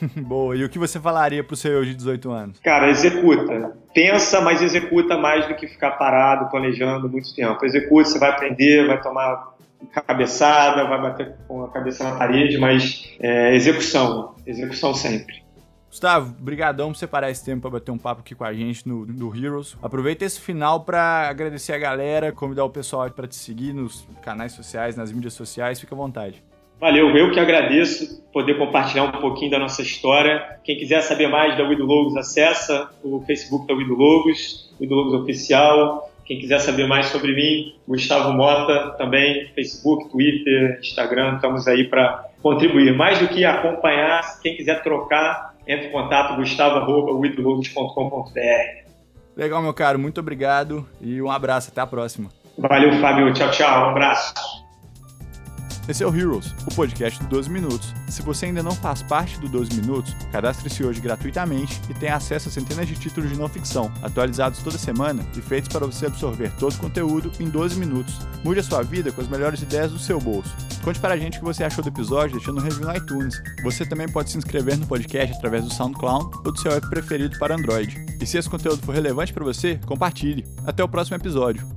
Boa. 0.16 0.56
E 0.56 0.64
o 0.64 0.68
que 0.68 0.78
você 0.78 1.00
falaria 1.00 1.42
pro 1.42 1.56
seu 1.56 1.72
eu 1.72 1.84
de 1.84 1.94
18 1.94 2.30
anos? 2.30 2.60
Cara, 2.60 2.90
executa. 2.90 3.76
Pensa, 3.94 4.40
mas 4.40 4.62
executa 4.62 5.16
mais 5.16 5.46
do 5.48 5.54
que 5.54 5.66
ficar 5.66 5.92
parado, 5.92 6.50
planejando 6.50 7.08
muito 7.08 7.34
tempo. 7.34 7.64
Executa, 7.64 8.10
você 8.10 8.18
vai 8.18 8.30
aprender, 8.30 8.86
vai 8.86 9.00
tomar 9.00 9.54
cabeçada, 10.06 10.84
vai 10.84 11.00
bater 11.00 11.34
com 11.46 11.64
a 11.64 11.70
cabeça 11.70 12.04
na 12.04 12.16
parede, 12.16 12.58
mas 12.58 13.16
é, 13.20 13.54
execução. 13.54 14.34
Execução 14.46 14.94
sempre. 14.94 15.44
Gustavo, 15.88 16.34
brigadão 16.38 16.92
por 16.92 16.98
separar 16.98 17.30
esse 17.30 17.42
tempo 17.42 17.62
para 17.62 17.70
bater 17.70 17.90
um 17.90 17.96
papo 17.96 18.20
aqui 18.20 18.34
com 18.34 18.44
a 18.44 18.52
gente 18.52 18.86
no, 18.86 19.06
no 19.06 19.34
Heroes. 19.34 19.76
Aproveita 19.82 20.24
esse 20.24 20.40
final 20.40 20.80
para 20.80 21.28
agradecer 21.28 21.72
a 21.72 21.78
galera, 21.78 22.32
convidar 22.32 22.64
o 22.64 22.70
pessoal 22.70 23.08
para 23.10 23.26
te 23.26 23.36
seguir 23.36 23.72
nos 23.72 24.06
canais 24.22 24.52
sociais, 24.52 24.94
nas 24.94 25.10
mídias 25.10 25.32
sociais. 25.32 25.80
Fica 25.80 25.94
à 25.94 25.96
vontade. 25.96 26.42
Valeu, 26.78 27.16
eu 27.16 27.30
que 27.30 27.40
agradeço 27.40 28.22
poder 28.36 28.58
compartilhar 28.58 29.04
um 29.04 29.12
pouquinho 29.12 29.50
da 29.50 29.58
nossa 29.58 29.80
história. 29.80 30.58
Quem 30.62 30.76
quiser 30.76 31.00
saber 31.00 31.26
mais 31.26 31.56
da 31.56 31.64
Wido 31.64 31.86
Logos, 31.86 32.14
acessa 32.18 32.90
o 33.02 33.24
Facebook 33.26 33.66
da 33.66 33.72
Wido 33.72 33.94
Logos, 33.94 34.70
Wido 34.78 34.94
Logos 34.94 35.22
Oficial. 35.22 36.12
Quem 36.22 36.38
quiser 36.38 36.58
saber 36.58 36.86
mais 36.86 37.06
sobre 37.06 37.34
mim, 37.34 37.74
Gustavo 37.88 38.34
Mota, 38.34 38.94
também 38.98 39.48
Facebook, 39.54 40.10
Twitter, 40.10 40.78
Instagram, 40.80 41.36
estamos 41.36 41.66
aí 41.66 41.88
para 41.88 42.26
contribuir. 42.42 42.94
Mais 42.94 43.18
do 43.20 43.28
que 43.28 43.42
acompanhar, 43.42 44.20
quem 44.42 44.54
quiser 44.54 44.82
trocar, 44.82 45.54
entre 45.66 45.86
em 45.86 45.90
contato 45.90 46.36
gustavo.widologos.com.br. 46.36 48.86
Legal, 49.34 49.62
meu 49.62 49.72
caro, 49.72 49.98
muito 49.98 50.20
obrigado 50.20 50.86
e 51.00 51.22
um 51.22 51.30
abraço, 51.30 51.70
até 51.72 51.80
a 51.80 51.86
próxima. 51.86 52.28
Valeu, 52.58 53.00
Fábio, 53.00 53.32
tchau, 53.32 53.50
tchau, 53.50 53.86
um 53.86 53.90
abraço. 53.92 54.65
Esse 55.88 56.02
é 56.02 56.06
o 56.06 56.14
Heroes, 56.14 56.52
o 56.66 56.74
podcast 56.74 57.22
do 57.22 57.28
12 57.28 57.48
Minutos. 57.48 57.94
Se 58.08 58.20
você 58.20 58.46
ainda 58.46 58.60
não 58.60 58.72
faz 58.72 59.04
parte 59.04 59.38
do 59.38 59.48
12 59.48 59.80
Minutos, 59.80 60.16
cadastre-se 60.32 60.82
hoje 60.82 61.00
gratuitamente 61.00 61.80
e 61.88 61.94
tenha 61.94 62.16
acesso 62.16 62.48
a 62.48 62.52
centenas 62.52 62.88
de 62.88 62.96
títulos 62.96 63.30
de 63.30 63.38
não 63.38 63.48
ficção, 63.48 63.92
atualizados 64.02 64.60
toda 64.64 64.76
semana 64.78 65.24
e 65.36 65.40
feitos 65.40 65.68
para 65.68 65.86
você 65.86 66.06
absorver 66.06 66.50
todo 66.58 66.72
o 66.72 66.78
conteúdo 66.78 67.30
em 67.38 67.48
12 67.48 67.78
minutos. 67.78 68.18
Mude 68.42 68.58
a 68.58 68.64
sua 68.64 68.82
vida 68.82 69.12
com 69.12 69.20
as 69.20 69.28
melhores 69.28 69.62
ideias 69.62 69.92
do 69.92 69.98
seu 69.98 70.20
bolso. 70.20 70.52
Conte 70.82 70.98
para 70.98 71.14
a 71.14 71.16
gente 71.16 71.36
o 71.36 71.40
que 71.40 71.46
você 71.46 71.62
achou 71.62 71.84
do 71.84 71.90
episódio 71.90 72.36
deixando 72.36 72.58
um 72.58 72.62
review 72.62 72.84
no 72.84 72.96
iTunes. 72.96 73.40
Você 73.62 73.86
também 73.86 74.08
pode 74.08 74.30
se 74.30 74.38
inscrever 74.38 74.76
no 74.76 74.86
podcast 74.88 75.36
através 75.36 75.64
do 75.64 75.72
SoundCloud 75.72 76.36
ou 76.44 76.52
do 76.52 76.60
seu 76.60 76.72
app 76.72 76.88
preferido 76.90 77.38
para 77.38 77.54
Android. 77.54 78.04
E 78.20 78.26
se 78.26 78.36
esse 78.38 78.50
conteúdo 78.50 78.82
for 78.82 78.92
relevante 78.92 79.32
para 79.32 79.44
você, 79.44 79.78
compartilhe. 79.86 80.44
Até 80.64 80.82
o 80.82 80.88
próximo 80.88 81.16
episódio. 81.16 81.75